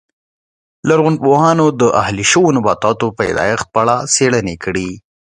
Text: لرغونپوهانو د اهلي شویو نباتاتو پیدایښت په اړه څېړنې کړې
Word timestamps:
لرغونپوهانو 0.87 1.65
د 1.79 1.81
اهلي 2.01 2.25
شویو 2.31 2.55
نباتاتو 2.57 3.05
پیدایښت 3.19 3.67
په 3.73 3.79
اړه 3.83 3.95
څېړنې 4.13 4.55
کړې 4.63 4.89